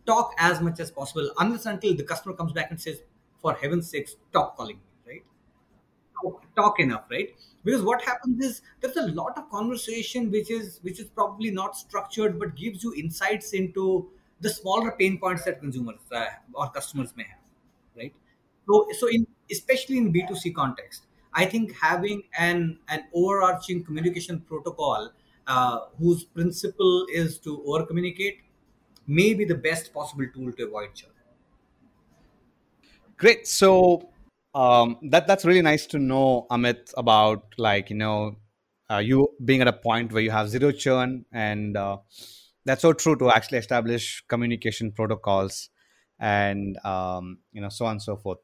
[0.05, 3.01] talk as much as possible unless until the customer comes back and says,
[3.39, 4.79] for heaven's sake, stop calling?
[6.21, 10.79] Talk, talk enough right because what happens is there's a lot of conversation which is
[10.81, 14.09] which is probably not structured but gives you insights into
[14.41, 17.39] the smaller pain points that consumers uh, or customers may have
[17.95, 18.13] right
[18.67, 21.03] so so in especially in B2C context.
[21.33, 25.11] I think having an, an overarching communication protocol
[25.45, 28.39] uh, whose principle is to over communicate
[29.05, 31.11] may be the best possible tool to avoid churn.
[33.17, 33.47] Great.
[33.47, 34.09] So
[34.53, 38.35] um, that that's really nice to know, Amit, about like you know
[38.91, 41.97] uh, you being at a point where you have zero churn, and uh,
[42.65, 45.69] that's so true to actually establish communication protocols,
[46.19, 48.39] and um, you know so on and so forth.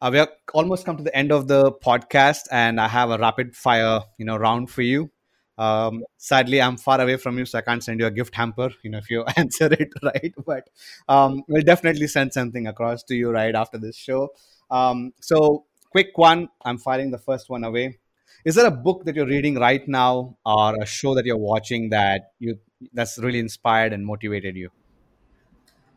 [0.00, 3.18] Uh, we have almost come to the end of the podcast, and I have a
[3.18, 5.10] rapid fire you know round for you.
[5.56, 8.70] Um, sadly, I'm far away from you, so I can't send you a gift hamper.
[8.82, 10.68] You know, if you answer it right, but
[11.08, 14.30] um, we'll definitely send something across to you right after this show.
[14.70, 16.48] Um, so, quick one.
[16.64, 17.98] I'm firing the first one away.
[18.44, 21.90] Is there a book that you're reading right now, or a show that you're watching
[21.90, 22.58] that you
[22.92, 24.70] that's really inspired and motivated you?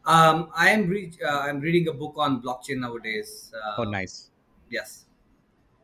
[0.06, 3.54] Um, I am re- uh, I'm reading a book on blockchain nowadays.
[3.78, 4.32] Oh, Uh, nice.
[4.70, 5.06] yes.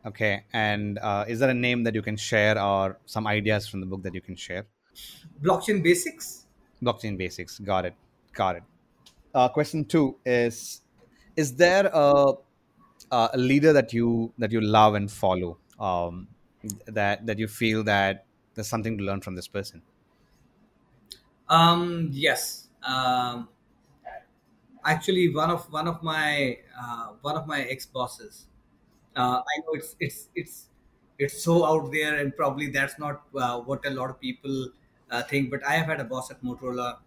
[0.06, 3.80] Okay, and uh, is there a name that you can share, or some ideas from
[3.80, 4.66] the book that you can share?
[5.40, 6.46] Blockchain basics.
[6.82, 7.58] Blockchain basics.
[7.58, 7.94] Got it.
[8.32, 8.62] Got it.
[9.34, 10.82] Uh, question two is:
[11.36, 12.34] Is there a,
[13.10, 15.58] a leader that you that you love and follow?
[15.78, 16.28] Um,
[16.86, 19.82] that that you feel that there's something to learn from this person.
[21.48, 22.68] Um, yes.
[22.82, 23.48] Um,
[24.84, 28.46] actually, one of one of my uh, one of my ex bosses.
[29.16, 30.68] Uh, I know it's it's it's
[31.18, 34.68] it's so out there, and probably that's not uh, what a lot of people
[35.10, 35.50] uh, think.
[35.50, 36.98] But I have had a boss at Motorola,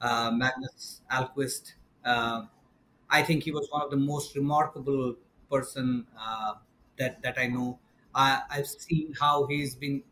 [0.00, 1.74] uh, Magnus Alquist.
[2.04, 2.44] Uh,
[3.10, 5.14] I think he was one of the most remarkable
[5.54, 6.54] person uh,
[6.98, 7.78] that that I know.
[8.14, 10.02] I, I've seen how he's been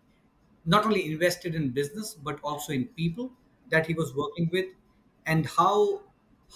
[0.64, 3.32] not only invested in business but also in people
[3.70, 4.66] that he was working with
[5.26, 6.02] and how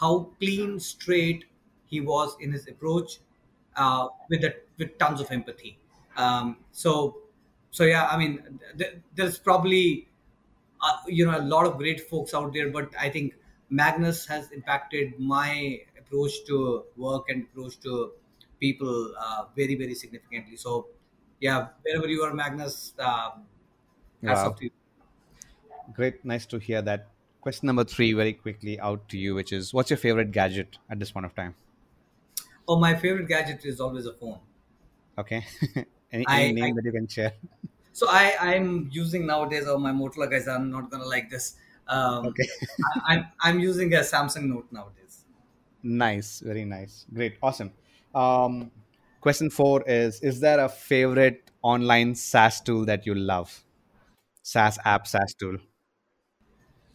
[0.01, 1.45] how clean straight
[1.87, 3.19] he was in his approach
[3.77, 5.79] uh, with the, with tons of empathy
[6.17, 7.23] um, so
[7.71, 10.09] so yeah i mean th- there's probably
[10.81, 13.35] uh, you know a lot of great folks out there but i think
[13.71, 18.13] magnus has impacted my approach to work and approach to
[18.61, 20.89] people uh, very very significantly so
[21.41, 23.47] yeah wherever you are magnus um,
[24.23, 24.71] Wow, to
[25.93, 27.13] great, nice to hear that.
[27.41, 30.99] Question number three, very quickly out to you, which is: What's your favorite gadget at
[30.99, 31.55] this point of time?
[32.69, 34.41] Oh, my favorite gadget is always a phone.
[35.19, 35.45] Okay,
[36.13, 37.35] any any I, I name that you can share?
[37.93, 39.65] so I I'm using nowadays.
[39.67, 41.57] Oh, my Motorola guys, I'm not gonna like this.
[41.89, 42.49] Um, Okay.
[42.85, 45.25] I, I'm I'm using a Samsung Note nowadays.
[45.83, 47.07] Nice, very nice.
[47.13, 47.73] Great, awesome.
[48.17, 48.73] Um,
[49.21, 53.65] question four is Is there a favorite online SaaS tool that you love?
[54.43, 55.59] SaaS app, SaaS tool.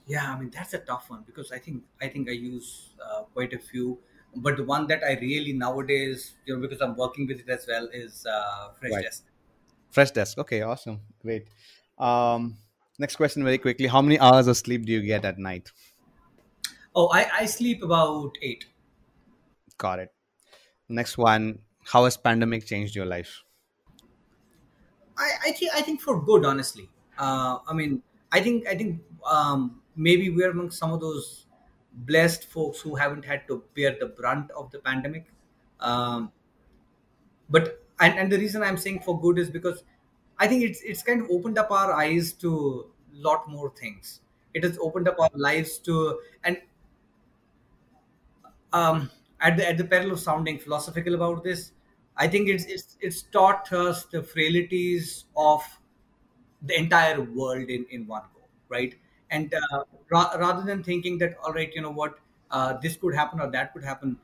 [0.07, 3.23] Yeah, I mean that's a tough one because I think I think I use uh,
[3.34, 3.99] quite a few,
[4.36, 7.67] but the one that I really nowadays, you know, because I'm working with it as
[7.67, 9.07] well, is uh, Right.
[9.10, 9.21] Freshdesk.
[9.93, 10.38] Freshdesk.
[10.39, 11.01] Okay, awesome.
[11.21, 11.49] Great.
[11.97, 12.57] Um,
[12.99, 13.88] next question, very quickly.
[13.88, 15.71] How many hours of sleep do you get at night?
[16.95, 18.65] Oh, I I sleep about eight.
[19.77, 20.13] Got it.
[20.91, 21.60] Next one.
[21.86, 23.43] How has pandemic changed your life?
[25.17, 26.89] I, I think I think for good, honestly.
[27.17, 31.45] Uh, I mean, I think I think um, maybe we're among some of those
[31.93, 35.25] blessed folks who haven't had to bear the brunt of the pandemic.
[35.80, 36.32] Um,
[37.49, 39.84] but and, and the reason I'm saying for good is because
[40.39, 44.21] I think it's it's kind of opened up our eyes to a lot more things.
[44.54, 46.62] It has opened up our lives to and
[48.73, 49.10] um,
[49.41, 51.71] at the at the peril of sounding philosophical about this,
[52.17, 55.63] I think it's it's it's taught us the frailties of
[56.62, 58.95] the entire world in in one go, right?
[59.30, 62.19] And uh, ra- rather than thinking that all right, you know what,
[62.51, 64.17] uh, this could happen or that could happen.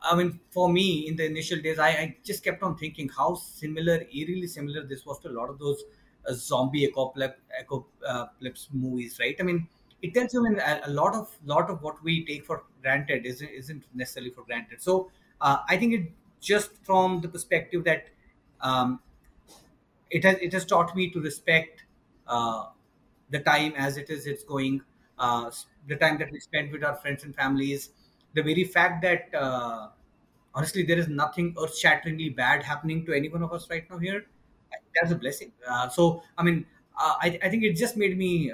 [0.00, 3.34] I mean, for me, in the initial days, I, I just kept on thinking how
[3.34, 5.82] similar, eerily similar, this was to a lot of those
[6.28, 9.36] uh, zombie apocalypse, apocalypse movies, right?
[9.40, 9.68] I mean,
[10.02, 12.62] it tells you I mean, a, a lot of lot of what we take for
[12.82, 14.80] granted isn't isn't necessarily for granted.
[14.82, 15.10] So
[15.40, 18.08] uh, I think it just from the perspective that
[18.60, 19.00] um,
[20.10, 21.84] it has it has taught me to respect
[22.26, 22.66] uh,
[23.30, 24.80] the time as it is it's going
[25.18, 25.50] uh,
[25.86, 27.90] the time that we spend with our friends and families
[28.34, 29.88] the very fact that uh,
[30.54, 34.26] honestly there is nothing earth-shatteringly bad happening to any one of us right now here
[34.94, 36.66] that's a blessing uh, so i mean
[37.00, 38.50] uh, I, I think it just made me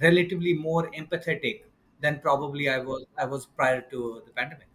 [0.00, 1.62] relatively more empathetic
[2.00, 4.68] than probably i was i was prior to the pandemic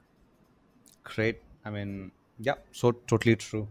[1.03, 1.41] Great.
[1.65, 3.67] I mean, yeah, so totally true.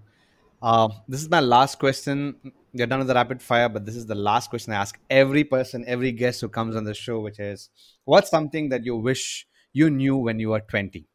[0.60, 2.52] Uh, this is my last question.
[2.72, 5.44] We're done with the rapid fire, but this is the last question I ask every
[5.44, 7.70] person, every guest who comes on the show, which is
[8.04, 11.08] what's something that you wish you knew when you were 20?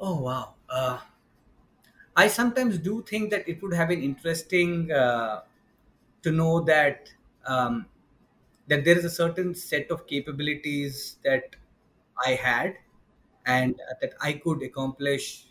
[0.00, 1.00] oh wow uh,
[2.16, 5.42] I sometimes do think that it would have been interesting uh,
[6.22, 7.12] to know that
[7.46, 7.86] um,
[8.68, 11.56] that there is a certain set of capabilities that
[12.24, 12.76] I had
[13.46, 15.46] and that I could accomplish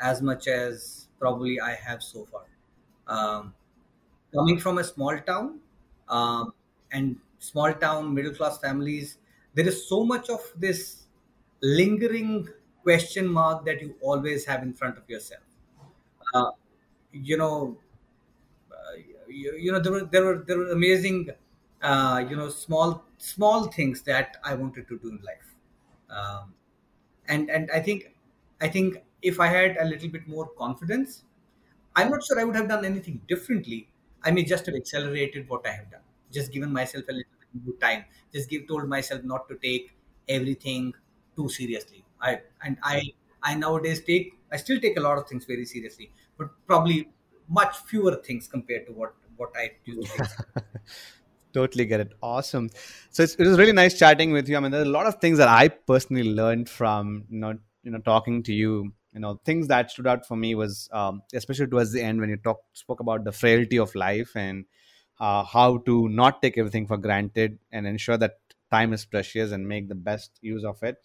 [0.00, 2.44] as much as probably I have so far.
[3.06, 3.54] Um,
[4.34, 5.60] coming from a small town
[6.08, 6.52] um,
[6.92, 9.18] and small town middle class families,
[9.54, 11.06] there is so much of this
[11.62, 12.48] lingering
[12.82, 15.42] question mark that you always have in front of yourself.
[16.34, 16.50] Uh,
[17.12, 17.78] you know,
[18.72, 18.96] uh,
[19.28, 21.30] you, you know there were there were there were amazing
[21.84, 25.54] uh, you know small small things that I wanted to do in life,
[26.10, 26.54] um,
[27.28, 28.14] and and I think
[28.60, 31.24] I think if I had a little bit more confidence,
[31.96, 33.88] I'm not sure I would have done anything differently.
[34.22, 37.64] I may just have accelerated what I have done, just given myself a little bit
[37.64, 39.92] more time, just give told myself not to take
[40.28, 40.94] everything
[41.36, 42.04] too seriously.
[42.20, 43.12] I and I
[43.42, 47.10] I nowadays take I still take a lot of things very seriously, but probably
[47.48, 50.30] much fewer things compared to what what I used to take.
[51.54, 52.12] totally get it.
[52.22, 52.68] Awesome.
[53.10, 54.56] So it was really nice chatting with you.
[54.56, 57.98] I mean there's a lot of things that i personally learned from know you know
[57.98, 58.92] talking to you.
[59.12, 62.30] You know things that stood out for me was um, especially towards the end when
[62.30, 64.64] you talk spoke about the frailty of life and
[65.20, 68.32] uh, how to not take everything for granted and ensure that
[68.72, 70.96] time is precious and make the best use of it.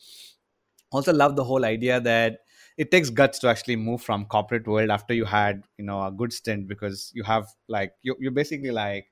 [0.91, 2.39] Also love the whole idea that
[2.77, 6.11] it takes guts to actually move from corporate world after you had you know a
[6.11, 9.05] good stint because you have like you, you're basically like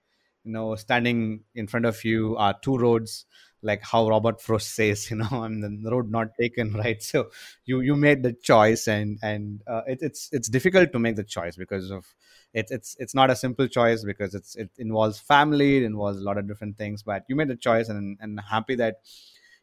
[0.47, 3.25] you know standing in front of you are two roads
[3.63, 7.01] like how robert frost says you know and the road not taken right?
[7.03, 7.29] So
[7.65, 11.23] you you made the choice and and uh, it, it's it's difficult to make the
[11.23, 12.05] choice because of
[12.53, 16.23] it's it's it's not a simple choice because it's it involves family it involves a
[16.23, 18.97] lot of different things but you made a choice and and happy that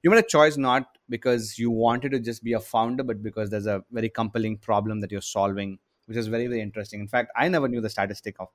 [0.02, 3.48] you made a choice not because you wanted to just be a founder but because
[3.50, 7.00] there's a very compelling problem that you're solving which is very very interesting.
[7.00, 8.48] In fact i never knew the statistic of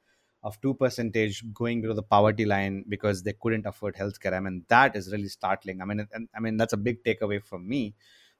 [0.43, 4.33] of 2 percentage going below the poverty line because they couldn't afford healthcare.
[4.33, 5.81] I mean that is really startling.
[5.81, 7.95] I mean i mean that's a big takeaway from me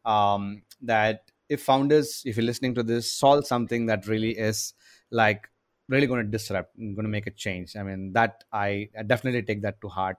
[0.06, 4.74] um, that if founders if you're listening to this solve something that really is
[5.12, 5.50] like
[5.88, 7.76] really going to disrupt going to make a change.
[7.76, 10.18] I mean that i, I definitely take that to heart.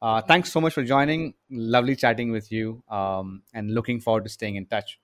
[0.00, 1.34] Uh, thanks so much for joining.
[1.50, 5.00] Lovely chatting with you um, and looking forward to staying in touch.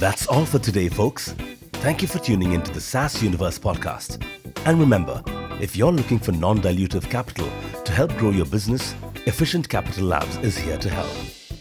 [0.00, 1.34] That's all for today, folks.
[1.80, 4.22] Thank you for tuning into the SaaS Universe podcast.
[4.66, 5.22] And remember,
[5.62, 7.48] if you're looking for non dilutive capital
[7.84, 11.08] to help grow your business, Efficient Capital Labs is here to help.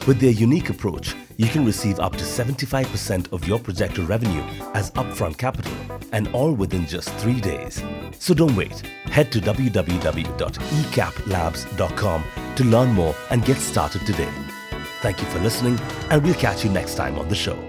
[0.05, 4.43] With their unique approach, you can receive up to 75% of your projected revenue
[4.73, 5.71] as upfront capital,
[6.11, 7.81] and all within just three days.
[8.19, 8.81] So don't wait.
[9.05, 12.23] Head to www.ecaplabs.com
[12.55, 14.33] to learn more and get started today.
[15.01, 17.68] Thank you for listening, and we'll catch you next time on the show.